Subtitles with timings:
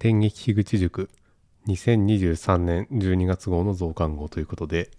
[0.00, 1.10] 天劇樋口塾
[1.68, 4.90] 2023年12月号の増刊号ということで、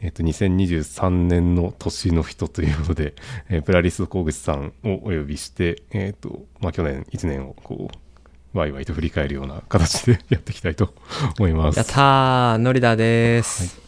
[0.00, 3.16] えっ、と、2023年の年の人ということで、
[3.48, 10.94] えープラリスト小口さんをお呼びして、えっ、と、まあ、去年1年をこう、ワイワイと振り返るような形でやっていきたいと
[11.36, 11.76] 思います。
[11.76, 13.80] やったー、ノリダです。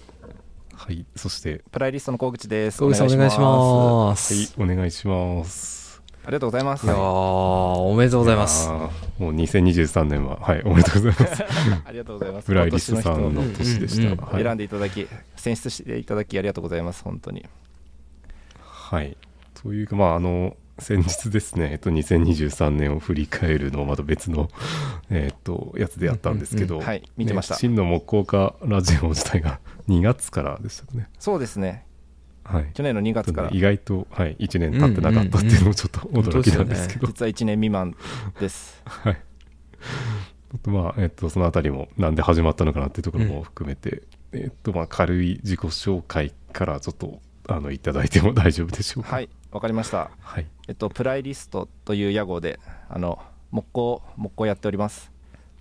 [0.74, 1.06] はい。
[1.14, 2.78] そして、プライリストの小口です。
[2.78, 4.60] 小口さんお願いします。
[4.60, 5.79] はい、お願いします。
[6.30, 6.86] ありがとうございます。
[6.86, 8.68] いやー、おめでとうございます。
[8.68, 8.86] も
[9.18, 11.42] う2023年は、はい、おめでとうございます。
[11.84, 12.46] ありがとうございます。
[12.46, 14.38] プライリストさんの今年年でした。
[14.38, 17.02] 選んでいただき、選出していただきありがとうございます。
[17.02, 17.44] 本当に。
[18.60, 19.16] はい。
[19.60, 24.48] というか、まあ、あの、先日ですね、えっと、2023年を振り返るのをまた別の、
[25.10, 31.08] えっと、やつでやったんですけど、うんはい見てましたね真の木工家ラジオ自体が2月からでしたね。
[31.18, 31.89] そうですね。
[32.44, 32.70] はい。
[32.74, 37.96] 去年の2月から意、外と、はい、1年経ってなかったっていうのもちょっと驚きなんですけど、実は1年未満
[38.38, 38.82] です。
[38.86, 39.22] はい。
[40.66, 44.02] まあ、えっと、そのあたりも、なんで始まったのかなっていうところも含めて、
[44.32, 49.16] えっと、まあ、軽い自己紹介からちょっと、あの、いただいても大丈夫でしょうか？
[49.16, 50.10] はい、わかりました。
[50.20, 50.46] はい。
[50.68, 55.12] えっと、プライリストという屋号で、あの、木工、木工やっております。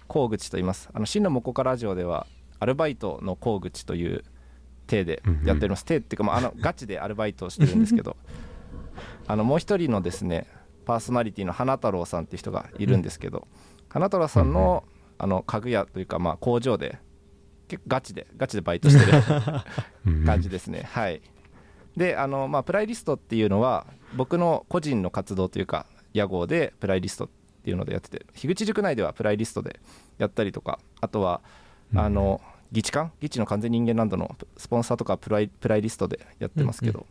[0.07, 0.89] 工口と言います。
[0.93, 2.25] あの、真の木工家ラジオでは、
[2.59, 4.23] アルバイトの工口という
[4.89, 5.85] 体でやっております。
[5.85, 8.17] 体っていうか、まあ、あの、 ガチでアルバイトをしてるんですけど、
[9.27, 10.47] あの、もう一人のですね、
[10.85, 13.47] パーソナリティの花太郎さんっていう人がいるんですけど、
[13.87, 14.83] 花太郎さんの、
[15.17, 16.97] あの、家具屋というか、まあ、工場で、
[17.67, 19.17] 結構ガチで、ガチでバイトしてる
[20.07, 20.89] うん感じですね。
[20.91, 21.21] はい。
[21.95, 27.29] で、あの、まあ、プライリストっていうのは、僕の個人の活動というか、屋号でプライリストっ
[27.63, 29.79] ていうのでやってて、樋口塾内ではプライリストで
[30.17, 31.41] やったりとか、あとは、
[31.93, 32.39] うん
[32.71, 37.05] 議地館議地の完全人間ランドのスポンサーとかプライプライリストでやってますけど、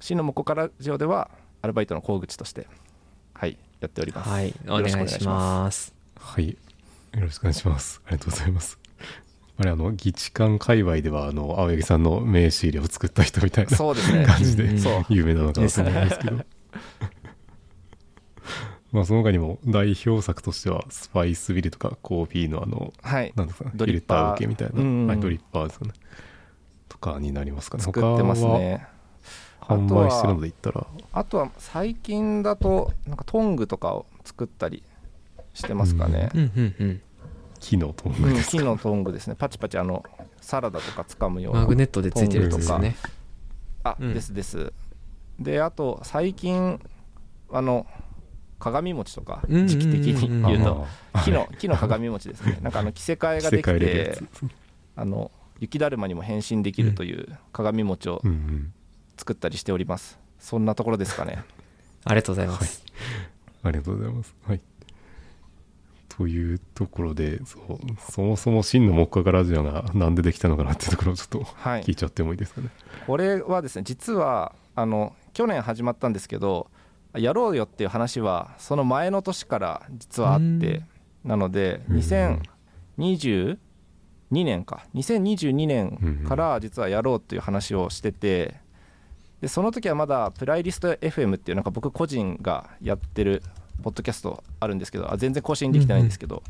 [0.00, 1.30] 真の木工家ラジオでは、
[1.62, 2.66] アルバイトの工口として、
[3.32, 4.28] はい、やっております。
[4.28, 5.94] はい、およろしく願いします。
[6.18, 6.48] はい。
[6.50, 6.56] よ
[7.20, 8.02] ろしくお願いします。
[8.06, 8.78] ありがとうございます。
[9.56, 14.26] あれ、あの、議事館界隈では、あの、青柳さんの名刺入れを作った人みたいなそうですね。
[14.26, 16.44] 感じでうんうんそう有名なのかなと思うんですけど。
[18.94, 23.32] まあ、その他にも代表作としては、スパイスビルとかコーヒーのあの、はい。
[23.34, 25.94] なんですかね、ドリッパーフィルター受けみたいな、うんうんはい、ドリッパーですよね。
[26.88, 27.82] とかになりますかね。
[27.82, 28.86] 作ってますね。
[29.60, 34.84] 販売してるので言ったら、あとは最近だとなんかトングとかを作ったり
[35.54, 37.00] してますかね、うんうんうん。
[37.58, 38.58] 木のトンうんグですか。
[38.58, 40.04] 木のトングですねパチパチあの
[40.40, 42.94] サラダとか掴むようなマグネットでついてるやつですね。
[43.82, 44.72] あ、うんですです
[45.40, 46.80] であと最近
[47.50, 47.86] あの
[48.64, 50.86] 鏡餅とか時期的に言うと
[51.24, 54.44] 木の木の鏡餅ですね なんかあの着せ替えができてつ
[54.96, 55.30] あの
[55.60, 58.22] 雪だるまにも変身できるという鏡餅を。
[59.16, 61.44] 作ったりしておりますそんなところですかね
[62.04, 62.84] ありがとうございます。
[63.62, 64.34] ありがとうございます。
[64.46, 64.60] はい。
[66.10, 67.78] というところで、そう
[68.12, 72.68] そもそも真の木工家ラジオがなんでできたのかなっていうところをちょっとはい聞いちゃってもいいですかね。
[73.06, 76.68] これはですね実はあの去年始まったんですけど
[77.18, 80.82] やろうよっていう話はその前の年から実はあって
[81.24, 81.96] なのでうん
[82.98, 83.58] 2022
[84.30, 88.54] 年か2022年から実はやろうっていう話をしてて
[89.40, 93.42] でその時はまだプライリスト FM っていうなんか僕個人がやってる
[93.82, 96.42] ポッドキャストあるんですけどあ全然更新できてないんですけど、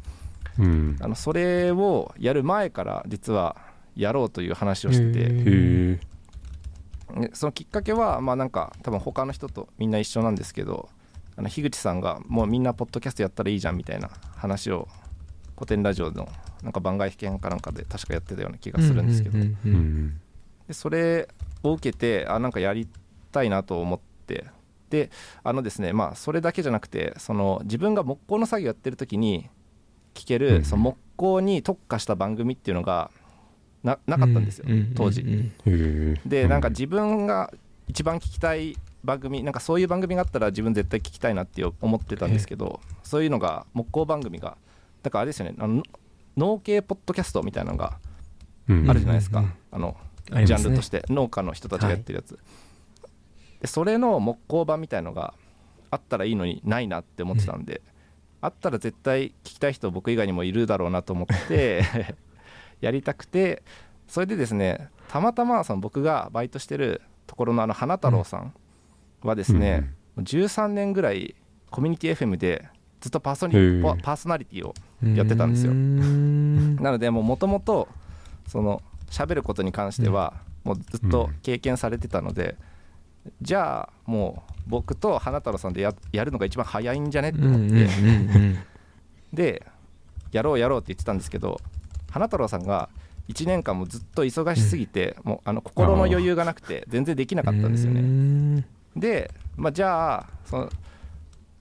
[0.59, 0.97] うん。
[1.01, 3.57] あのそれをやる前から実は
[3.97, 6.14] やろうという話をしてて。
[7.33, 10.89] そのきっかけはまあなんか多分他の人とみんな一緒なんですけど
[11.37, 14.89] あの樋口さんがもうみんなポッドキャストやったらいいじゃんみたいな話を
[15.57, 16.29] 古典ラジオの
[16.63, 19.39] なんか番外編かなんかで確かやってたような気がするんですけど。
[20.69, 21.29] でそれ
[21.63, 22.89] を受けてあなんかやり
[23.33, 24.47] たいなと思って。
[24.91, 25.11] で
[25.43, 29.49] あのですねまあそれだけじゃなくてその自分が木工の作業やってる時に
[30.15, 30.65] 聞ける、うん。
[30.65, 33.11] その木工に特化した番組っていうのが
[33.85, 35.25] ななかったんですよ、うう当時。
[36.27, 37.53] でなんか自分が
[37.87, 44.57] 一番聞きたい番組なんかそういう番組があったら自分絶対聞きたいなって思ってたんですけどそういうのが木工番組が
[45.03, 45.83] だからあれですよねあの
[46.37, 47.99] 農系ポッドキャストみたいなのが
[48.69, 48.91] うん。
[48.91, 52.39] あるじゃないですか、うんうんあのジャンルとして農家の人たちがやってるやつ、
[53.61, 55.35] でそれの木工版みたいのが
[55.91, 57.83] あったらいいのにないなって思ってたんで、
[58.41, 61.85] あったら絶対聞きたい人僕以外にもいるだろうなと思って
[62.85, 63.63] やりたくて
[64.07, 68.55] それでですねたまたまその僕がバイトしてるところのあの花太郎さん
[69.23, 71.35] はですね、13年ぐらい
[71.71, 72.69] コミュニティ FM で
[73.01, 74.75] ずっとパーソニパパーソナリティを
[75.17, 75.73] やってたんですよ。
[75.73, 77.89] なのでもともと
[78.47, 82.57] その喋ることに関してはもうずっと経験されてたので、
[83.41, 88.13] じゃあもう僕と花太郎さんでややるのが一番早いんじゃねってうんうん思って、うんう
[88.51, 88.59] ん。
[89.33, 89.67] で
[90.33, 91.61] やろうやろうって言ってたんですけど
[92.15, 92.89] 花太郎さんが
[93.29, 98.03] 1年間もずっと忙しすぎて、もうあの心の余裕がなくて全然できなかったんですよね。
[98.03, 98.67] ね。
[98.95, 100.71] で、まあ、じゃあその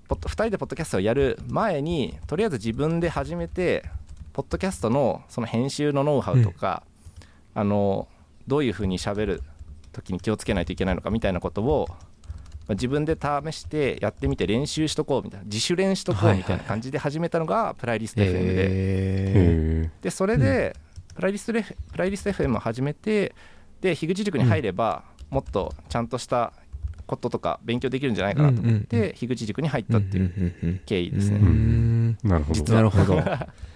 [0.08, 3.84] ポッド2人でポッドキャストをやる前にとりあえず自分で始めて
[4.32, 6.84] ポッドキャストのその編集のノウハウとか、
[7.56, 8.08] あの
[8.48, 9.42] どういうふうに喋る
[9.92, 12.06] 時に気をつけないといけないのかみたいなことをまあ
[12.70, 20.76] 自分で試してやってみて練習しとこうみたいな自主練しとこうみたいな感じで始めたのがプライリスト FM で、えへでそれで
[21.16, 23.36] プライリストレフプライリスト FM を始めて
[23.82, 26.54] で樋口塾に入ればもっとちゃんとした
[27.06, 32.18] こととか勉強できるんじゃないかなと思っうんうんて樋口塾に入ったっていう経緯ですね、ね。
[32.24, 32.74] なるほど。
[32.74, 33.22] なるほど。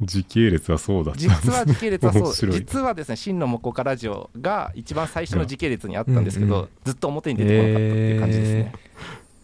[0.00, 2.50] 時系列はそうだったん実は時系列はそう。
[2.52, 6.68] 実はですね真の木工ラジオが一番最初の時系列にあったんですけど、うん。
[6.84, 8.72] ずっと表に出てこなかったっていう感じですね、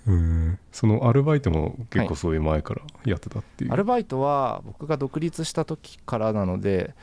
[0.07, 0.59] うん。
[0.71, 6.95] そのアルバイトも結構そういう前からやってたっていう、アルバイトは僕が独立した時からなので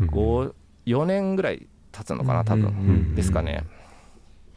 [0.00, 0.08] うん。
[0.08, 0.52] 5
[0.86, 2.70] 4年ぐらい経つのかな多分、うん。
[2.70, 2.74] うん。
[2.74, 3.14] うん。
[3.14, 3.64] ですかね。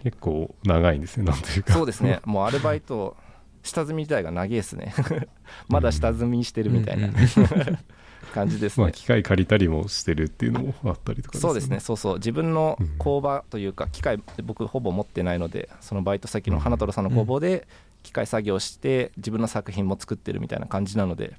[0.04, 1.74] 結構長いんですねなんというか。
[1.74, 2.22] そうですね。
[2.26, 3.16] もうアルバイト
[3.64, 4.94] 下積み自体が長いですね。
[5.70, 7.14] まだ下積みしてるみたいなうん
[8.34, 8.84] 感じですね。
[8.84, 11.80] まあ機械借りたりもしてるっていうのもあったりとかそうですね。
[11.80, 12.16] そうそう。
[12.16, 17.68] 自分のうん工場というか機械僕ほぼ持ってないのでそのバイト先の花太郎さんの工房で
[18.04, 21.36] 機械作業して自分の作品も作ってるみたいな感じなので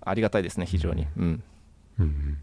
[0.00, 1.06] ありがたいですね非常に。
[1.16, 1.42] うん。
[1.98, 2.38] うんうん。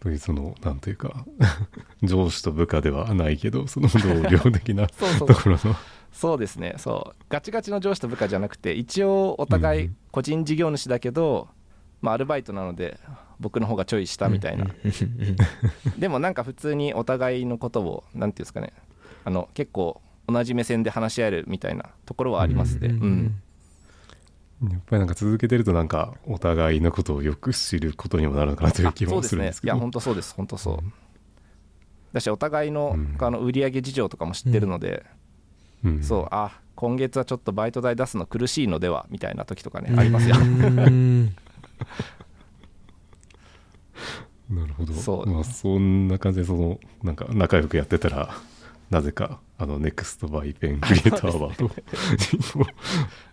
[0.00, 1.24] というそのなんというか
[2.02, 4.94] 上司と部下ではないけどその同僚的なと
[5.26, 5.76] ころの
[6.14, 6.76] そうですね。
[6.78, 7.24] そう。
[7.28, 11.48] ガチガチの上司と部下じゃなくて一応お互い個人事業主だけど、
[12.00, 13.00] まあ、アルバイトなので
[13.40, 14.66] 僕の方がちょい下みたいな、
[15.98, 18.72] でもなんか普通にお互いのことをなんていうんですかね。
[19.24, 23.40] あの結構同じ目線で話し合えるみたいなところはありますね、うん
[24.62, 30.32] やっぱりなんか続けてるとなんかお互いのことをよく知ることにもなるのかなという気もそうですすねるんですけどいや本当そうです。
[30.34, 30.78] 本当そう。
[32.14, 33.16] だしお互いのうん。
[33.18, 35.23] あの売上事情とかも知ってるので、うん
[36.02, 40.36] そうあ今月はちょっとバイト代出すの苦しいのではみたいな時とかねありますよ。
[40.36, 41.34] う ん
[44.50, 44.92] なるほど。
[44.94, 45.26] そう。
[45.30, 48.34] まあそんな感じでそのなんか仲良くやってたら
[48.90, 51.70] なぜかあのネクストバイペンクリエイターアワード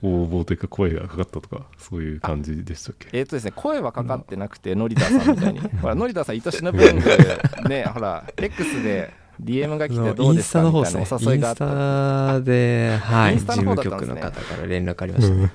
[0.08, 3.10] 応募というか声がかかったとかそういう感じでしたっけ？
[3.12, 5.60] えっとですね声はかかってなくてノリダーさんみたいに。
[5.82, 11.00] ほらノリダーさん愛しの文具ねほら X で DM が来てどうですかインスタのみたいな。
[11.02, 15.46] お誘いがあっインスたタで、はい、事務局の方から連絡ありましたね。
[15.46, 15.50] っ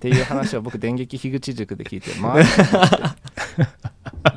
[0.00, 2.50] ていう話を僕電撃樋口塾で聞いてマジ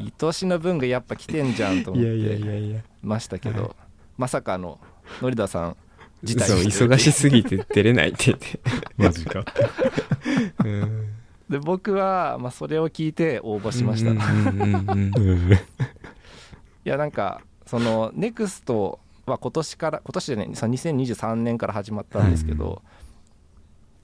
[0.06, 2.82] でとしの文具やっぱ来てんじゃんと思っていや。
[3.02, 3.76] ましたけど、
[4.18, 4.80] まさかあの
[5.22, 5.78] ノリダーさん
[6.22, 8.60] 自体そう、忙しすぎて出れないって言って。
[8.98, 9.44] マジか
[10.64, 11.16] うん
[11.50, 14.16] で僕は、まあ、それを聞いて応募しました、い
[16.84, 22.82] やなんかその NEXT は今年から今年でねその2023年から始まったんですけど、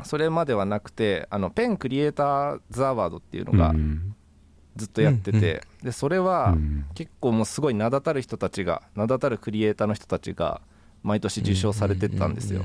[0.03, 4.15] それまではなくてあのペンクリエイターズアワードっていうのがうん。
[4.77, 6.85] ずっとやってて、でそれはうん。
[6.95, 10.61] 結構もうすごい名だたる人たちが名だたるクリエイターの人たちが
[11.03, 12.61] 毎年受賞されてったんですよ、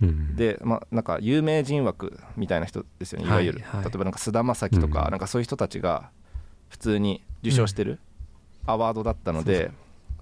[0.00, 3.26] うんでまあなんか有名人枠みたいな人ですよね。
[3.26, 5.10] いわゆる、はいはい例えばなんか菅田将暉とか、うん。
[5.10, 6.10] なんかそういう人たちが
[6.68, 7.98] 普通に受賞してる
[8.66, 9.70] アワードだったので、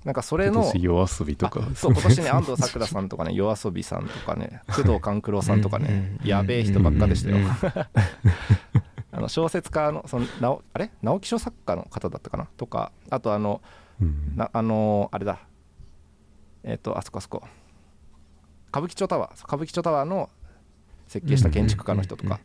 [0.04, 1.60] なんかそれの夜遊びとか。
[1.72, 7.38] あそう今年ね安藤サクラさんとかね 夜遊びさんとかね工藤官九郎さんとかねうんやべえ人ばっかでしたよ。
[9.12, 10.90] あの小説家のその直あれ？
[11.02, 12.48] 直木賞作家の方だったかな？
[12.56, 13.62] とかあとあの
[14.00, 15.38] うんなあのあれだ。
[16.64, 17.42] えっ、とあそこあそこ。
[18.70, 19.44] 歌舞伎町タワー。
[19.46, 20.28] 歌舞伎町タワーの
[21.06, 22.40] 設計した建築家の人とか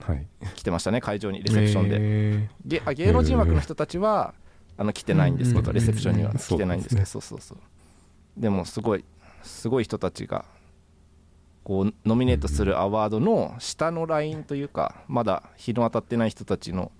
[0.00, 0.26] はい。
[0.54, 4.34] 来てましたね会場にレセプションで、へげあ芸能人枠の人たちは
[4.80, 6.30] あの来てないんですけど、うんレセプションには。
[6.30, 7.58] うん来てないんですけど、そそうそうそう。
[8.40, 9.04] でもすごい
[9.42, 10.46] すごい人たちが
[11.64, 16.92] こうノミネートするアワードの下のラインというかまだ日の当たってない人たちの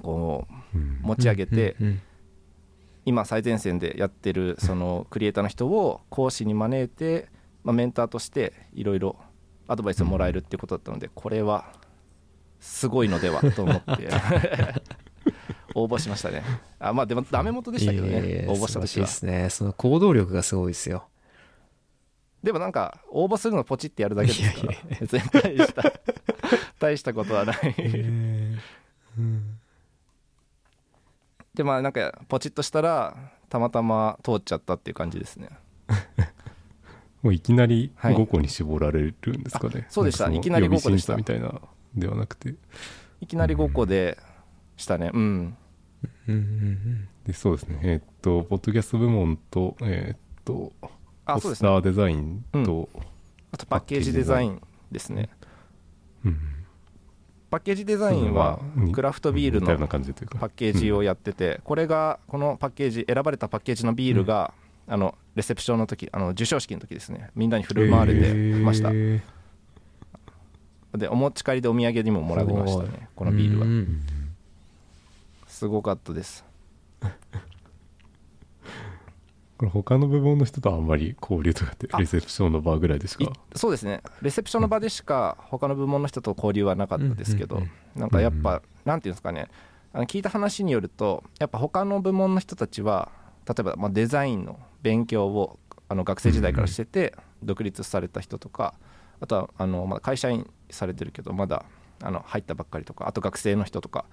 [0.00, 0.98] こううん。
[1.02, 1.76] 持ち上げて、
[3.04, 7.28] 今最前線でやってるそのクリエイターの人を講師に招いて、
[7.64, 9.16] まあ、メンターとしていろいろ
[9.66, 11.66] アドバイスをもらえるっていうことだったのでこれは
[12.60, 14.08] すごいのではと思って
[15.82, 16.42] 応募しましたね。
[16.78, 18.46] あまあでもダメ元でしたけどね。
[18.48, 18.80] 応募した。
[18.80, 19.50] 時はですね。
[19.50, 21.04] その行動力がすごいですよ。
[22.42, 25.92] でもなんか応募するのポチってやるだけですから別に大した
[26.78, 27.56] 大したことはない。
[31.54, 33.16] でまあなんかポチッとしたら
[33.48, 35.50] たまたま通っちゃったっていう感じですね。
[37.22, 38.14] もういきなりはい。
[38.14, 40.30] 5個に絞られるんですかね、あそうでした。
[40.30, 41.16] いきなり5個でした。
[41.16, 41.60] みたいな
[41.96, 42.54] ではなくて。
[43.20, 44.16] いきなり5個で
[44.76, 45.10] したね。
[45.12, 45.56] うんうん
[46.32, 47.80] うんでそうですね。
[47.82, 50.72] えーっとポッドキャスト部門とえーっと
[51.24, 51.68] あそうですね。
[51.68, 52.88] ターデザインと、
[53.52, 55.28] あとパッケージデザインですね。
[56.24, 56.38] うん
[57.50, 60.38] パッケージデザインはうんクラフトビール似たようなの感じというか。
[60.38, 64.52] パッケージをやっててこれがこのパッケージ選ばれたパッケージのビールが
[64.86, 67.30] あのレセプションの時あの授賞式の時ですね。
[67.34, 68.90] みんなに振る舞われてました。
[70.96, 73.08] でお持ち帰りでお土産にももらいましたね。
[73.14, 73.66] このビールは。
[73.66, 74.00] うん
[75.58, 76.44] すごかったです。
[79.58, 84.02] これ他の部門の人とはあんまり交流とかってあレセプションの場ぐらいでしいかそうですね。
[84.22, 89.48] レセプションの場でしか他の部門の人と交流はなかったですけど、うんうんなんかやっぱ、なんていうんですかね。
[89.92, 93.10] あの聞いた話によるとやっぱ他の部門の人たちは
[93.48, 98.74] 例えばまあデザインの勉強をあの学生時代からしてて独立された人とか
[99.20, 101.64] あとはあのまだ会社員されてるけどまだ
[102.00, 104.04] あの入ったばっかりとかあと学生の人とか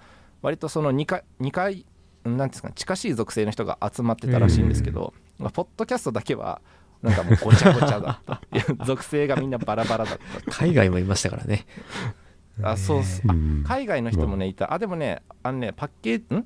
[0.42, 1.86] 割とその2回2回
[2.24, 6.60] なんですかね近しい属性の人が集まってたらしいんですけど、まあ、ポッドキャストだけは
[7.02, 8.40] なんかもうごちゃごちゃだった。
[8.84, 10.50] 属性がみんなバラバラだった。
[10.50, 11.66] 海外もいましたからね。
[12.62, 13.22] あそうっす。
[13.26, 13.64] あうん。
[13.66, 14.72] 海外の人もねいた。
[14.72, 16.44] あでもねあのねパッケージん？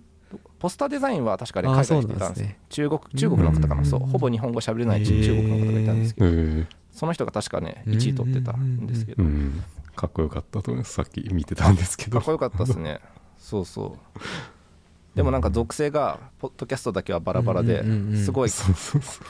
[0.59, 2.59] ポスターデザインは確かね海外の人いたんですんですね。
[2.68, 3.85] 中国中国の方かな。
[3.85, 4.00] そう。
[4.00, 6.66] ほぼ日本語喋れない中へー中国の方がいたんですけどえー。
[6.90, 9.23] その人が確かね1位取ってたんですけど。
[9.23, 9.62] うん。
[9.94, 12.18] かっこよかったと思いますさっき見てたんですけど。
[12.18, 13.00] かっこよかったですね
[13.40, 15.16] そうそう。
[15.16, 18.25] でもなんか属性がポッドキャストだけはバラバラでうんうんうんうん。
[18.25, 19.20] すごいそうそうそ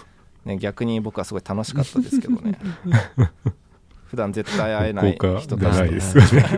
[0.45, 0.49] う。
[0.49, 2.59] ね逆に僕はすごい楽しかったですけどね。
[4.07, 6.49] 普段絶対会えない効果人たちとでないですよね。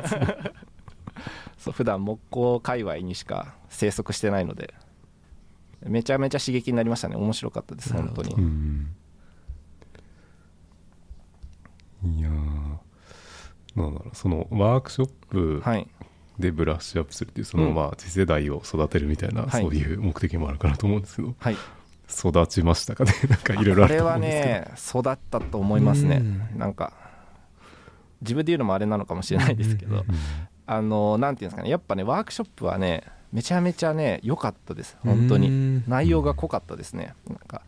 [1.58, 4.74] そう普段木工界隈にしか生息してないので。
[5.84, 7.16] めちゃめちゃ刺激になりましたね。
[7.16, 8.34] 面白かったですなるほ当に。
[8.34, 8.94] うん。
[12.04, 12.32] いやー。
[13.74, 14.16] なんだろう。
[14.16, 15.88] そのワークショップはい
[16.42, 17.74] でブラッシュアップするっていうその、うん。
[17.74, 19.62] まあ次世代を育てるみたいな、はい。
[19.62, 21.34] そういう目的もあるかなと思うんですけど。
[21.38, 21.56] はい。
[22.14, 23.12] 育ちましたかね？
[23.30, 26.16] なんかいろいろあるこれはと思うんですけど、ね育ったと思いますね。
[26.16, 26.20] う
[26.56, 26.58] ん。
[26.58, 26.92] なんか
[28.20, 29.96] 自分で言うのもあれなのかもしれないですけど。
[29.96, 30.04] うん。
[30.66, 31.70] あのなんていうんですかね。
[31.70, 34.96] やっぱねワークショップはねめちゃめちゃね良かったです。
[35.02, 35.48] 本当に。
[35.48, 37.14] に内容が濃かったですね。
[37.28, 37.62] なんか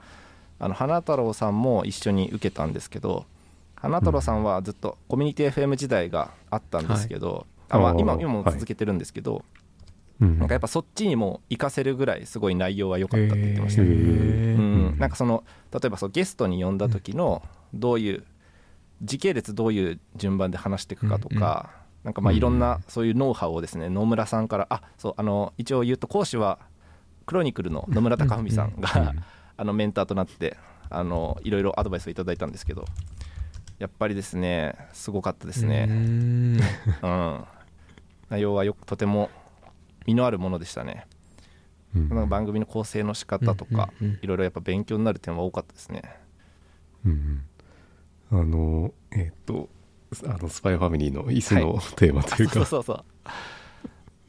[0.58, 3.26] あの花太郎さんも一緒に受けたんですけど
[3.76, 8.54] 花太郎さんはずっとコミュニティ FM 時代があったんですけど、あまあ、今今もはい。
[8.54, 9.44] 続けてるんですけど、
[10.20, 13.92] うんなんかやっぱそっちにも活かせるぐらいすごい内容は良かったって言ってました、へうー
[14.94, 17.42] ん、なんかその例えばそうゲストに呼んだ時の
[17.74, 18.24] どういう
[19.02, 21.70] 時系列どういう順番で話していくかとか、
[22.04, 26.58] なんかまあうんいろんなそういうノウハウをですね野村さんからあそうあの一応言うと講師は
[27.26, 29.14] クロニクルの野村貴文さんが、
[29.56, 30.56] あのメンターとなって
[30.90, 32.84] あのいろいろアドバイスをいただいたんですけど
[33.78, 36.60] やっぱりですねすごかったですね、うん、
[38.30, 39.30] 内容はよくとても
[40.06, 41.06] 身のあるものでしたね、
[41.94, 42.28] うん。
[42.28, 44.18] 番組の構成の仕方とか、うんうんうん。
[44.22, 46.02] いろいろやっぱ勉強になる点は多かったですね。
[47.04, 47.44] うん
[48.30, 49.68] あのえっ、と
[50.26, 53.04] あのスパイファミリーの椅子のテーマというか、そうそうそう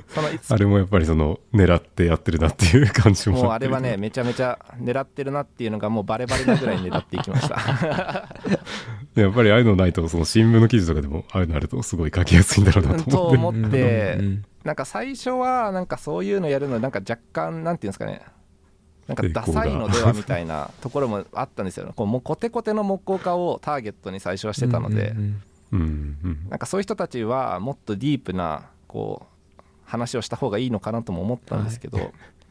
[0.07, 7.55] そのあれもやっぱりその狙ってやってるなっていう感じももうあれはねめちゃめちゃ狙ってるなっていうのがもうバレバレなぐらい狙っていきました。
[9.15, 13.59] やっぱりああいうのないとその新聞の記事とかでもああいうのあるとすごい書きやすいんだろうなとと思って。
[13.59, 14.25] 思ってうん。
[14.25, 18.23] うんなんか最初はなんかそういうのやるのなんか若干なんていうんですかね。
[19.07, 21.93] なんかダサいのではみたいなところもあったんですよ。
[21.95, 26.47] こうもうコテコテの木工家をターゲットに最初はしてたので、うんうんうんうん。
[26.49, 29.34] なんかそういう人たちはもっとディープなこう
[29.85, 32.01] 話をした方がいいのかなとも思ったんですけど、い、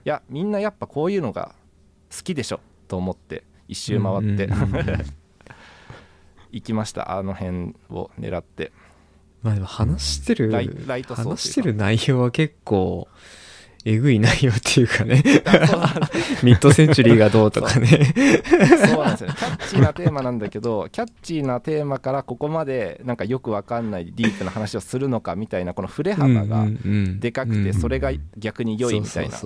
[0.05, 1.55] やみんなやっぱこういうのが
[2.17, 4.49] 好きでしょと思って一周回って、
[6.53, 7.17] 行きました。
[7.17, 8.73] あの辺を狙って。
[9.43, 10.51] まあでも話してる
[11.07, 13.09] 話してる内容は結構
[13.87, 15.23] えぐい内容っていうかね。
[16.43, 18.15] ミッドセンチュリーがどうとかね。
[18.87, 19.29] そうなんですよ。
[19.29, 26.67] ねキャッチーなテーマなんだけどキャッチーなテーマからここまでなんかよくわかんないディープな話をするのかみたいなこの振れ幅が
[27.19, 29.39] でかくてそれが逆に良いみたいな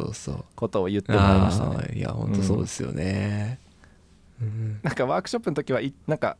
[0.55, 1.99] ことを言ってもらいましたね。
[1.99, 3.59] いや本当そうですよね、
[4.41, 4.81] うん。
[4.83, 6.37] なんかワークショップの時はいなんか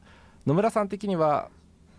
[0.47, 1.49] 野村さん的には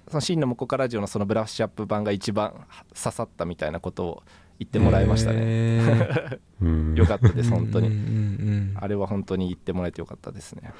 [0.08, 2.54] その真のモコカラジオのそのブラッシュアップ版が一番
[2.96, 4.24] 刺さったみたいなことを
[4.60, 5.40] 言ってもらいましたね、
[5.86, 10.74] ねうんよかったです本当に、うんうんうんあれは本当に言ってもらえてよかったですね。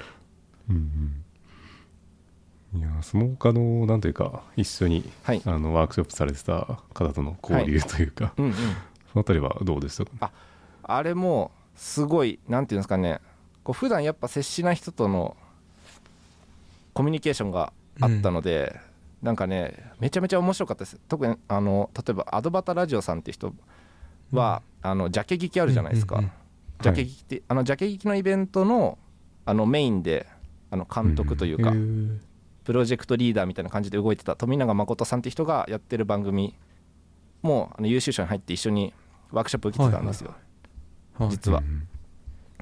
[0.70, 1.22] うん
[2.74, 2.80] うん。
[2.80, 5.42] いや相撲家のなんというか一緒にはい。
[5.44, 8.52] あのワークショップされてた方との交流というか、うんうん。
[8.52, 8.60] そ
[9.16, 10.30] のあたりはどうでしたか
[10.82, 13.20] あれもすごいなんていうんですかね。
[13.64, 15.36] こう普段やっぱ接しない人との
[16.94, 18.80] コミュニケーションがあったので、
[19.22, 20.98] なんかねめちゃめちゃ面白かったです。
[21.08, 23.52] 特にあの例えばアドバタラジオさんって人
[24.32, 26.32] は、あのジャケ聞きあるじゃないですか、うんうん
[26.82, 28.96] ジャケ聞きって、あのジャケ聞きのイベントの
[29.44, 30.26] あのメインで
[30.70, 32.18] あの監督というか、へー
[32.64, 36.54] プロジェクトリーダーみたいな感じで動いてた富永誠さんって人がやってる番組
[37.42, 38.94] もあの優秀賞に入って一緒に
[39.30, 40.34] ワークショップ受けてたんですよ、
[41.18, 41.86] はい実は、うん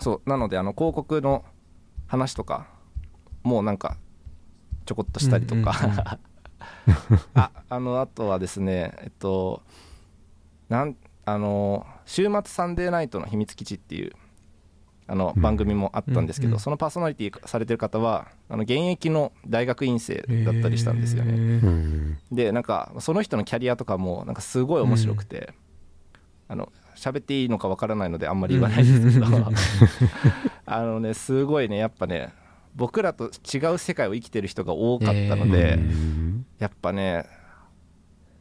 [0.01, 0.29] そう。
[0.29, 1.45] なのであの広告の
[2.09, 2.67] 話とか
[3.45, 3.99] もうなんか
[4.85, 6.05] ちょこっとしたりとか、うんうんうん
[7.35, 9.63] ああのあとはですねえっと
[10.69, 14.13] なんあの週末サンデーナイトの秘密基地っていう
[15.09, 15.43] あのうん。
[15.43, 16.55] 番組もあったんですけど、うん。
[16.55, 21.65] うんそのパーソナリティされてる方はあの現役の大学院生だったりしたんですよね、へー。
[21.65, 25.55] うんでなんかその人のキャリアとかもなんかすごい面白くて、
[26.47, 29.27] あの喋っていいのかわからないのであんまり言わないですけど、
[30.67, 32.35] あのねすごいねやっぱね
[32.79, 37.27] 僕らと違う世界を生きてる人が多かったので、うんやっぱね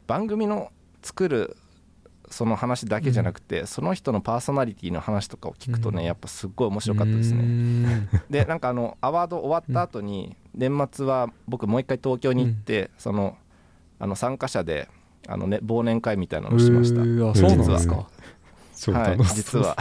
[0.06, 1.56] 番組の作る
[2.30, 6.06] その話だけじゃなくて、その人のパーソナリティの話とかを聞くとね、うん。
[6.06, 7.42] やっぱすっごい面白かったですうね。
[7.42, 8.08] ん。
[8.30, 13.36] でなんかあのアワード終わった後に年末は僕もう一回東京に行って、その
[13.98, 14.88] あの参加者で
[15.26, 17.02] あの、ね、忘年会みたいなのをしました。
[17.02, 18.08] そうなんです実か
[18.76, 19.76] 超はい実は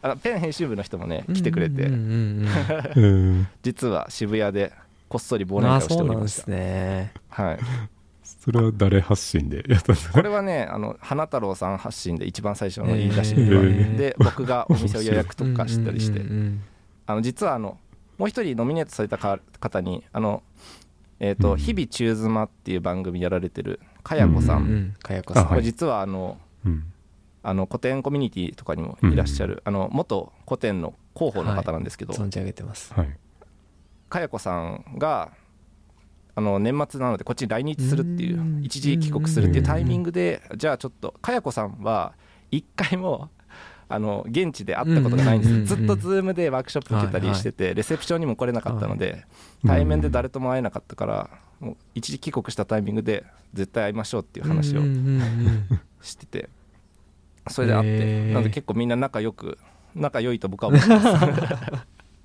[0.00, 1.88] あのペン編集部の人もね来てくれて、
[3.62, 4.72] 実は渋谷で
[5.08, 6.16] こっそり忘年会をしておりました。
[6.16, 7.12] なんですね。
[7.28, 7.58] はい、
[8.22, 10.14] それは誰発信でやったんですか？
[10.14, 13.96] これはねあの花太郎さん発信で一番最初の言い出しっへては、ー。
[13.96, 16.22] で僕がお店を予約とかしたりして、
[17.06, 17.78] あの実はあの
[18.18, 20.42] もう一人ノミネートされたか方にあの
[21.20, 21.58] えーとうん。
[21.58, 24.94] 日々中妻っていう番組やられてるかやこさん、うんうん。
[25.02, 25.42] かやこさん。
[25.44, 25.54] あはい。
[25.54, 26.84] これ実はあのうん
[27.48, 32.92] あの古典コミュニティとかにもいらっしゃる、あの元古典の広報の方なんですけど、存じ上げてます。
[32.92, 33.16] はい。
[34.10, 35.32] かやこさんが
[36.34, 38.62] あの年末なのでこっちに来日するっていううん。
[38.62, 42.12] 一時帰国するっていうタイミングでじゃあちょっとかやこさんは
[42.50, 43.30] 一回も
[43.88, 49.24] あの現地で会ったことがないんですずっとズームでワークショップ受けたりしててレセプションにも来れなかったので
[49.66, 51.30] 対面で誰とも会えなかったから
[51.60, 55.80] もう一時帰国したタイミングで絶対会いましょうっていう話をうんうんうん。
[56.02, 56.48] してて
[57.50, 58.32] それで会ってへー。
[58.32, 59.58] なので結構みんな仲良く
[59.94, 61.26] 仲良いと僕は思ってます。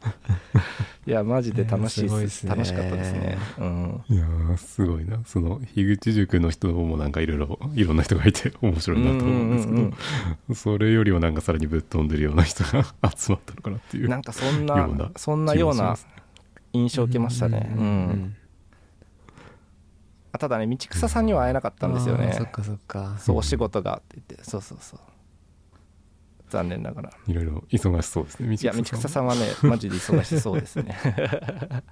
[1.05, 2.45] いやマジで楽しいっす。
[2.45, 3.37] ね楽しかったですね。
[3.59, 4.03] うん。
[4.07, 5.19] いやーすごいな。
[5.25, 9.93] その樋口塾の人もなんかいろいろいろんな人がいて 面白いなと思うんですけど、うん
[10.49, 12.83] うんそれよりはなんかさらにぶっ飛んでるような人が
[13.15, 14.09] 集まったのかなっていう。
[14.09, 15.97] なんかそんなようなそんなような
[16.73, 17.73] 印象を受けましたね。
[17.75, 18.35] ううんんうん。
[20.31, 22.33] あただね道草さんには会えなかったんですよね。
[22.33, 23.17] そっかそっか。
[23.19, 24.43] そうお仕事がって言って。
[24.43, 24.99] そうそうそう
[26.53, 27.09] 残念ながら。
[27.27, 29.35] いろいろ忙しそうですねいや道草さんは。
[29.35, 30.95] ねマジで忙しそうですね。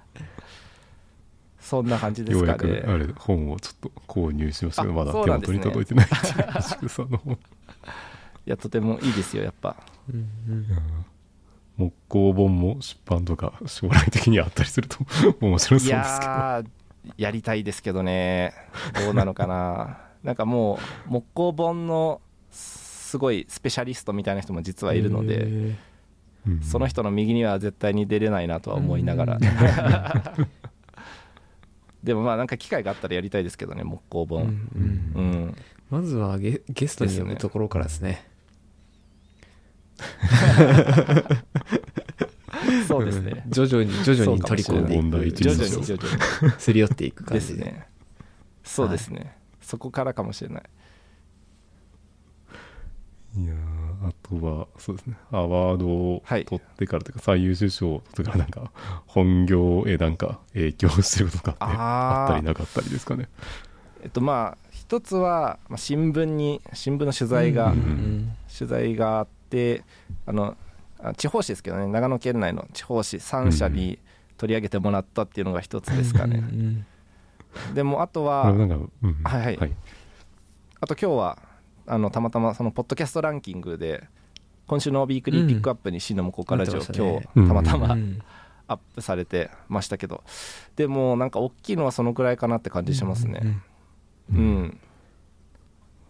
[1.58, 6.34] そんな感じでようやくすかねあれ本をちょっと購入しましたけまだ手元に届いてないっていう。
[6.36, 7.38] 道草さんの本い
[8.46, 9.76] やとてもいいですよやっぱ。
[10.08, 10.64] うんうん。
[10.64, 10.80] いやー
[11.76, 14.98] 木工本も出版とか将来的にあったりすると
[15.40, 15.96] 面白そうですいけど。
[15.98, 16.66] やー
[17.16, 18.54] やりたいですけどね。
[19.04, 19.98] どうなのかな。
[20.22, 22.20] なんかもう木工本の
[23.12, 25.76] すごいスペシャリストみたいな人も実はいるので
[26.46, 26.62] うん。
[26.62, 29.34] その人の右には絶対に出れないなとは思いながら。
[29.34, 29.40] うん。
[32.02, 35.12] でもまあなんか機会があったらやりたいですけどね木工うん本うん。
[35.14, 35.54] うん。
[35.90, 38.26] まずはゲゲストに呼ぶところからですね。
[42.88, 43.44] そうですね。
[43.46, 45.36] ん徐々に徐々に取り込んでいく。
[45.42, 46.08] 一徐々に徐々
[46.46, 46.52] に。
[46.58, 47.56] すり寄っていく感じで。
[47.56, 47.86] ですね。
[48.64, 50.62] そうですね、そこからかもしれない
[53.36, 55.16] いやーあとはそうですね。
[55.30, 56.44] アワードをはい。
[56.44, 58.70] 取ってからというか、最優秀賞を取ってからなんか
[59.06, 63.28] 本業へなんか影響してることとかってあったりなかったりですかね。
[64.02, 69.82] えっとまあ一つはまあ新聞に新聞の取材が、うんうん取材があって
[70.26, 70.56] あの
[71.00, 73.98] あ地方紙ですけどね長野県内の地方紙3社に
[74.36, 76.86] 取り上げてもらったっていうのが一つですかね、うんうん
[77.74, 79.56] でもあとあははいはい。
[79.56, 79.72] はい、
[80.80, 81.38] あと今日は
[81.86, 84.04] あのたまたまそのポッドキャストランキングで
[84.66, 88.22] 今週のウィークリーピックアップに真の向こうからラジオ、今日たまたまうん
[88.68, 90.22] アップされてましたけど
[90.76, 93.60] でもなんか大きいのはそのくらいかなって感じしますね。
[94.32, 94.80] うん、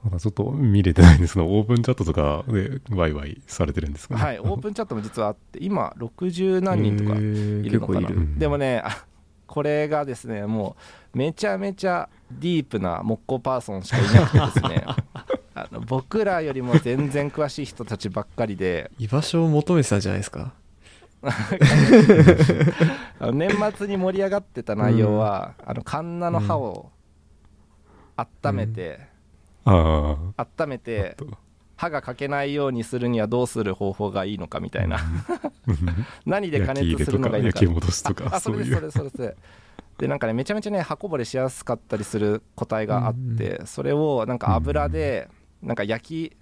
[0.05, 4.21] まだちょっと見れてないんですけどオープンチャットとかでワイワイされてるんですかね。
[4.21, 8.11] はいオープンチャットも実はあって今60何人とかいるのかな。
[8.39, 9.05] でもねあ
[9.47, 10.77] これがですねも
[11.15, 14.87] うめちゃめちゃディープな木工パーソンしかいなくてですね
[15.71, 18.91] あの僕らよりも全然詳しい人たちばっかりで。
[18.99, 20.53] 居場所を求めてたんじゃないですか？
[23.33, 26.91] 年末に盛り上がってた内容は、あのカンナの刃を
[28.17, 29.01] 温めて、
[29.65, 30.47] ああ。
[30.61, 31.27] 温めてと
[31.77, 34.99] 歯が欠けないようにするにはどうする方法がいいのかみたいな。
[36.27, 37.61] 何で加熱するのがいいのか。
[37.61, 39.17] 焼きとかそそういうれですそれです。
[39.17, 39.37] それです。
[39.99, 45.29] でなんかねめちゃめちゃね刃こぼれしやすかったりする個体があって、それをなんか油で
[45.63, 46.37] なんか焼き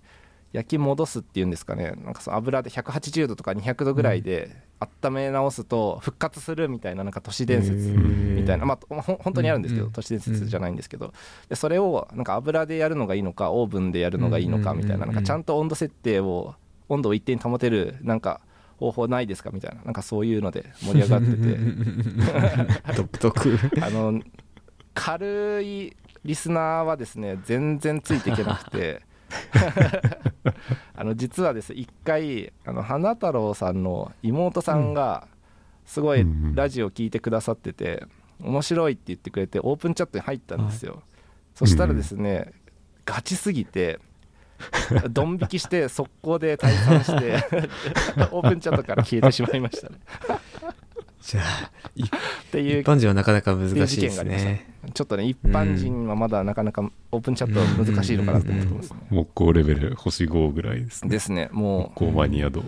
[0.52, 1.92] 焼き戻すっていうんですかね。
[2.04, 11.12] なんかその油で180度とか200度ぐらいで温め直すと復活するみたいななんか都市伝説みたいな、まあ、ほん本当にあるんですけど、うん都市伝説じゃないんですけど。
[11.48, 15.06] でそれをなんか油でやるのがいいのかオーブンでやるのがいいのかみたいな。
[15.06, 16.54] なんかちゃんと温度設定を
[16.88, 18.40] 温度を一定に保てるなんか
[18.78, 19.83] 方法ないですかみたいな。
[19.85, 22.94] なんかそういうので盛り上がってて。
[22.96, 23.59] 独特。
[23.83, 24.20] あの
[24.94, 29.02] 軽いリスナーはですね全然ついていけなくて
[30.95, 35.29] あの実はですね一回あの花太郎さんの妹さんが
[35.85, 38.07] すごいラジオ聞いてくださってて
[38.40, 41.03] 面白いって言ってくれてオープンチャットに入ったんですよ。
[41.55, 42.53] そしたらですね
[43.05, 43.99] ガチすぎて
[45.11, 47.35] ドン引きして速攻で退散して
[48.31, 49.97] オープンチャットから消えてしまいましたね
[51.20, 52.06] じゃあいっ
[52.50, 54.66] ていう一般人はなかなか難しいですね。
[54.94, 59.00] ちょっとね一般人はまだなかなかオープンチャットは難しいのかなと思ってますね。
[59.11, 61.11] 木工レベル星5ぐらいですね。
[61.11, 61.50] ですね。
[61.52, 62.61] も木工マニア度。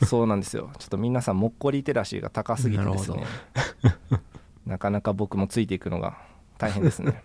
[0.00, 0.70] うそうなんですよ。
[0.78, 3.24] ちょっと皆さんもっこリテラシーが高すぎてですね。
[4.66, 6.16] なかなか僕もついていくのが
[6.58, 7.22] 大変ですね。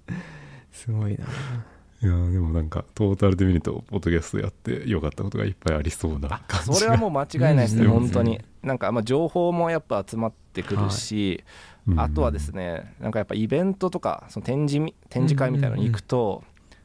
[0.72, 1.26] すごいな
[2.02, 7.90] いやーでもなんかトータルで見るとポッドキャストやってよかったことがいっぱいありそうなあ感じがそれはもう間違いないですねうん。
[7.90, 8.40] 本当に。
[8.62, 16.42] なんかまあ情報もやっぱ集まってくるし、うんあとはですねなんかやっぱイベントとかその展示み展示会みたいなのに行くと、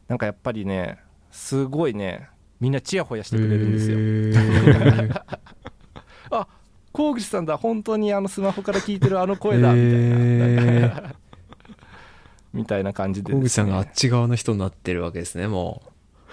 [0.07, 0.99] なんかやっぱりね
[1.31, 3.97] すごいねみんなチヤホヤしてくれるんですよ、
[5.07, 5.23] よ
[6.29, 6.47] あ
[6.93, 11.15] 河口さんだ本当にあのスマホから聞いてるあの声だみたいな,、
[12.53, 15.81] みたいな感じで小ですね、口さんがあっち側の人になってるわけですねも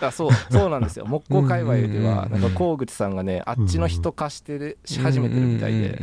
[0.00, 1.06] あそう そうなんですよ。
[1.06, 6.00] 木工界隈ではなんか河口さんがねあっちの人化してるし始めてるみたいで、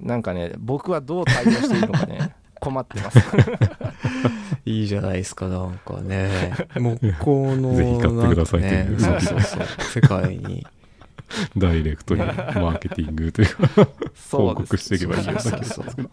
[0.00, 3.18] なんかね僕はどう対応していいのかね 困ってます。
[4.64, 6.54] いいじゃないですかなんかね。
[6.74, 9.00] 木工のぜひ買ってくださいという。
[9.00, 9.66] なんかねそうそうそう。
[9.92, 10.66] 世界に。
[11.56, 13.88] ダイレクトにマーケティングというか。
[14.14, 15.32] そう報告していけばいいよ。
[15.32, 16.10] うな気がそうそう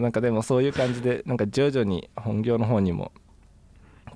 [0.00, 3.12] なんかでもそういう感じでなんか徐々に本業の方にも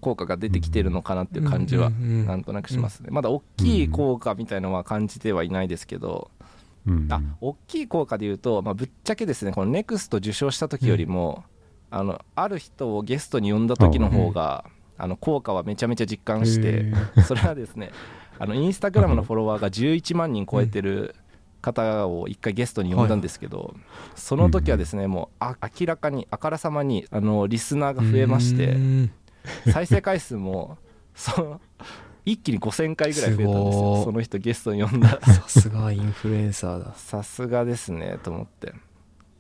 [0.01, 3.09] 効果が出てきてるのかなっていう感じはなんとなくしますね。
[3.11, 6.31] まだ大きい効果みたいのは感じてはいないですけど
[6.87, 11.44] うんあ大きい効果で言うと、まあ、ぶっちゃけですねこの NEXT 受賞した時よりも、
[11.90, 14.64] あのある人をゲストに呼んだ時の方が、
[14.99, 16.92] あの効果はめちゃめちゃ実感して
[17.27, 17.90] それはですね
[18.38, 21.14] あのインスタグラムのフォロワーが11万人超えてる
[21.64, 23.74] 方を一回ゲストに呼んだんですけど、
[24.14, 29.11] その時はですねもうあ明らかにあからさまにあのリスナーが増えましてうん
[29.72, 30.79] 再生回数も
[31.14, 31.61] その
[32.24, 34.03] 一気に5000回ぐらい増えたんですよ。
[34.05, 36.94] その人ゲストに呼んださすがインフルエンサーだ。
[36.94, 38.74] さすがですねと思って。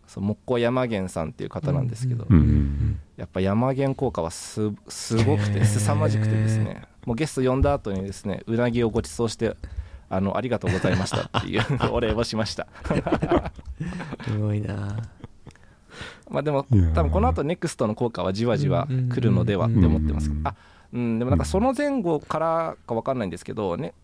[0.06, 6.82] そう木工山源さんっていう方なんですけど、うんうんやっぱ山源効果はすすごくて凄まじくてですね。
[7.06, 9.56] もうゲスト呼んだ後にですねうなぎをご馳走して
[10.14, 12.66] あのありがとうございましたっていう お礼をしました。
[14.24, 14.96] すごいな。
[16.30, 20.30] まあでも多分この後 NEXT の効果はじわじわ来るのではって思ってます。
[20.30, 20.54] けどあ
[20.92, 23.94] うんでもなんかその前後からか分かんないんですけどね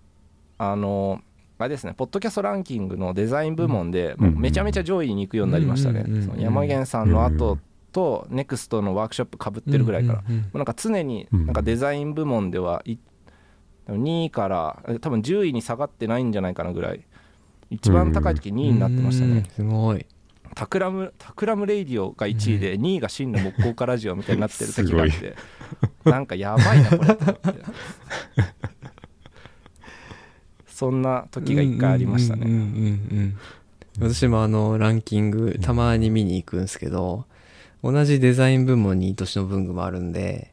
[0.59, 1.21] あの
[1.59, 6.05] あれですねポッドキャストランキングのデザイン部門でもうめちゃめちゃ上位に行くようになりましたね。
[6.39, 7.59] 山源さんの後
[7.93, 10.25] と NEXT のワークショップかぶってるぐらいから。
[10.29, 12.99] うんうんもうなんか常になんかデザイン部門ではい
[13.95, 17.01] 2位からえ多分10位に下がってないんじゃないかなぐらい。
[17.71, 19.33] 一番高い時2位になってましたね。
[19.33, 20.07] うんすごい。
[20.55, 25.37] タクラムタクラムレイディオが1位で2位が真の木工家ラジオみたいになってる時があって
[26.05, 27.31] なんかやばいなこれって。
[30.67, 32.47] そんな時が1回ありましたね。
[32.47, 33.37] うんうんうんうん
[33.99, 37.27] 私もあのランキングたまに見に行くんですけど
[37.83, 40.50] 同じデザイン部門に愛しの文具もあるんで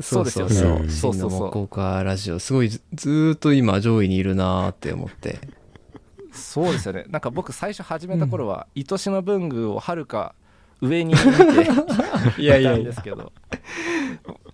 [0.00, 0.78] そうそうそうですよ。
[0.78, 1.30] ねそうそう。
[1.30, 1.40] そう。
[1.50, 5.40] 木工家ラジオすごいずずーっと今上位にいるなーって思って。
[6.32, 7.04] そうですよね。
[7.08, 10.34] なんか僕最初始めた頃は愛しの文具をはるか
[10.80, 11.26] 上に見て
[12.42, 12.72] いやいやいや。
[12.72, 13.32] たんですけど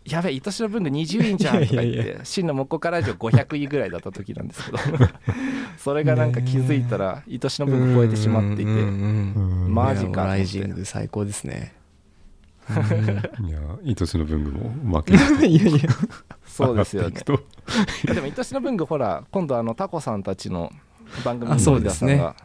[0.05, 4.79] やべえ愛しの文具20位じゃんとか言いやいって真の木工家ラジオ500位ぐらいだった時なんですけど
[5.79, 11.75] それがなんか気づいたら愛しの文具超えてしまっていてマジかライジング最高ですね
[12.69, 15.81] いや愛しの文具も負けない いやいや。
[16.47, 17.09] そうですよね。
[17.09, 17.33] 上がっていくと。
[17.35, 20.73] いやでも愛しの文具ほら今度あのタコさんたちの
[21.25, 22.17] 番組あにそうですね。
[22.17, 22.37] 森田さんが。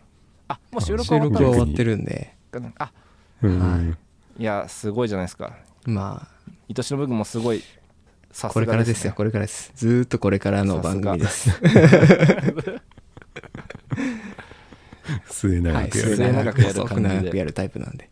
[0.50, 2.36] あもう収録収終わったんです録は終わってるんで。
[2.78, 2.92] あ
[3.42, 3.60] うん。
[3.60, 3.96] は
[4.38, 4.42] い。
[4.42, 5.54] いやすごいじゃないですか。
[5.86, 6.28] ま
[6.70, 7.62] 愛しの部分もすごい
[8.32, 9.72] さあ、すこれからがです,、よ、これからです。
[9.76, 11.52] ずーっとこれからの番組です。
[15.30, 17.10] 末永はい、くやる、末永くやるそう感じで。
[17.10, 18.10] 長くやるタイプなんで。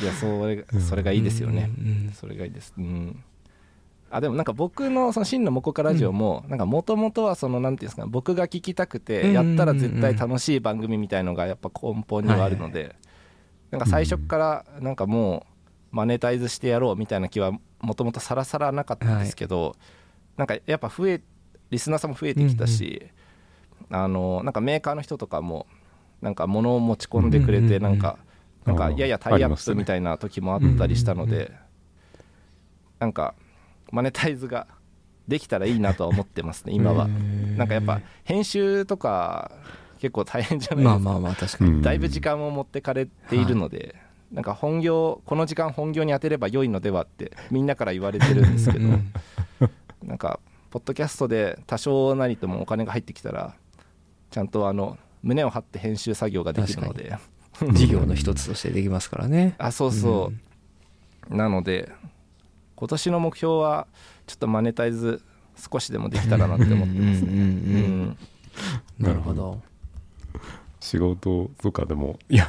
[0.00, 2.12] いやそれがそれがいいですよね、うん。
[2.14, 2.72] それがいいです。
[2.78, 3.22] うん。
[4.10, 12.96] あでもなんか僕のその真のモコカラジオもなんかもともとはそのなんていうんですか僕が聞きたくてうんやったら絶対楽しい番組みたいのがやっぱ根本にはあるので
[13.70, 15.46] なんか最初からなんかも
[15.92, 19.76] うマネタイズしてやろうみたいな気はもともとさらさらなかったんですけど
[20.36, 21.20] なんかやっぱ増え
[21.70, 23.08] リスナーさんも増えてきたし
[23.90, 25.66] あのなんかメーカーの人とかも
[26.22, 28.18] なんか物を持ち込んでくれてなんか
[28.68, 31.52] なんかややタイアップみたいな時もあったりしたので
[32.98, 33.34] なんか
[33.90, 34.66] マネタイズが
[35.26, 37.06] できたらいいなとは思ってますね今は。
[37.06, 39.50] なんかやっぱ編集とか
[40.00, 40.98] 結構大変じゃないですか。
[40.98, 41.70] まあまあまあ、確かに。
[41.70, 41.82] うん。
[41.82, 43.94] だいぶ時間を持ってかれているので、
[44.32, 49.12] なんか本業この時間本業に当てれば良いのではってみんなから言われてるんですけどうん。
[50.02, 53.54] なんかポッドキャストで多少なりともお金が入ってきたら
[54.30, 57.16] ちゃんとあの胸を張って編集作業ができるので
[57.72, 59.54] 事業の一つとしてできますからね。
[59.58, 60.32] あそうそ
[61.30, 61.90] う、なので
[62.76, 63.86] 今年の目標は
[64.26, 65.22] ちょっとマネタイズ
[65.56, 67.32] 少しでもできたらなって思ってますね。
[67.32, 68.16] うんうんうん
[68.98, 69.06] うん。
[69.06, 69.60] なるほど。
[70.80, 72.48] 仕事とかでもいや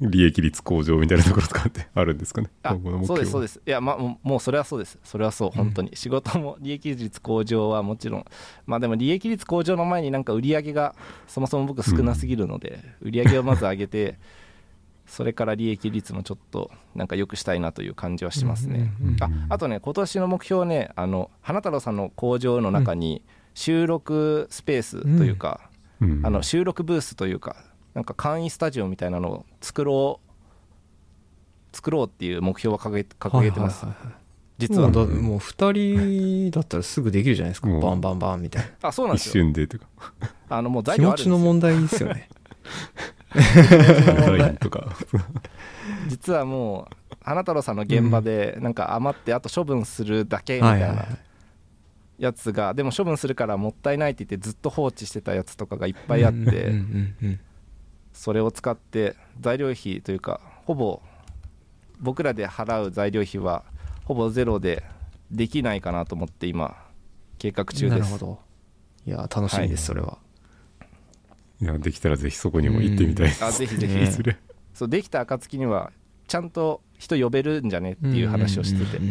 [0.00, 2.48] 利益率向上みたいなところとかってあるんですかね？
[2.64, 3.60] そう標ですそうです。
[3.66, 4.98] いやまあもうそれはそうです。
[5.04, 8.24] それはそう本当に、仕事も利益率向上はもちろん。
[8.66, 10.94] まあでも利益率向上の前になんか売り上げが
[11.26, 14.18] そもそも僕少なすぎるので、売り上げをまず上げて
[15.06, 23.22] それから利益率もちょっとなんか良くしたいなという感じはしますね、うんうんうんああとね今年の目標ねあの花太郎さんの工場の中に
[23.54, 25.68] 収録スペースというか、
[26.00, 26.20] うん。
[26.24, 27.56] あの収録ブースというか
[27.94, 34.20] なんか簡易スタジオみたいなのを作ろう作ろうっていう目標は掲げ掲げてます、はいはいはい
[34.60, 37.68] 実は、もうだもう二人だったらすぐできるじゃないですか。
[37.68, 38.88] うんバンバンバンみたいな。
[38.88, 39.44] あそうなんで一すよ。
[39.44, 39.86] 瞬でとか。
[40.50, 41.28] あのもう材気持料あるんです。
[41.30, 42.28] よちの問題ですよね。
[44.60, 44.86] とか。
[46.08, 51.06] 実はもう花太郎さんの現場でなんか余ってあと処分するだけみたいな
[52.18, 57.40] やつがでも処分するからもったいないって言ってずっと放置してたやつとかがいっぱいあって、うんうんうんうん
[58.20, 61.00] それを使って材料費というかほぼ
[62.00, 63.64] 僕らで払う材料費は
[64.04, 64.82] ほぼゼロで
[65.30, 66.76] できないかなと思って今
[67.38, 67.98] 計画中です。
[67.98, 68.38] なるほど。
[69.06, 70.18] いや、楽しみです、それは。
[71.62, 73.94] いやできたらぜひそこにも行ってみたいです、あぜひぜひ。
[73.96, 74.38] ね。
[74.74, 75.90] そうできた暁には
[76.28, 79.02] ちゃんと人呼べるんじゃねっていう話をしてて、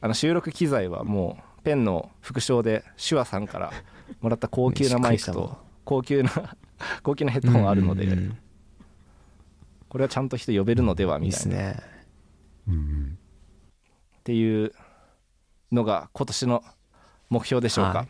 [0.00, 3.72] あの収録機材はもうペンの副賞で手話さんから
[4.20, 6.56] もらった高級なマイクと高級な
[7.04, 8.38] 高級なヘッドホンあるので、うんうんうん
[9.88, 11.82] これはちゃんと人呼べるのではいいみたいなっですね。
[12.68, 13.18] うん
[14.24, 14.74] ていう
[15.72, 16.62] のが今年の
[17.30, 18.08] 目標でしょうか、はい。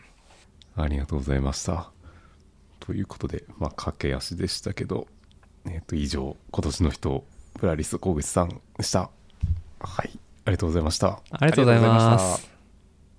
[0.74, 1.92] ありがとうございました。
[2.80, 5.06] ということでまあ駆け足でしたけど
[5.66, 9.10] えっ、と以上今年の人プラリス小口さんでした。
[9.80, 10.10] はい。
[10.44, 11.20] ありがとうございました。
[11.30, 11.88] ありがとうございま。
[11.88, 12.42] ます。
[12.42, 12.57] した